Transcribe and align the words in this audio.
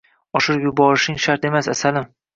“Oshirib 0.39 0.63
yuborishing 0.69 1.19
shart 1.27 1.45
emas, 1.51 1.71
asalim. 1.75 2.13